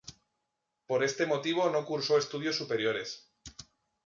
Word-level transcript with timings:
Por 0.89 1.03
ese 1.03 1.27
motivo 1.27 1.69
no 1.69 1.85
cursó 1.85 2.17
estudios 2.17 2.55
superiores. 2.57 3.09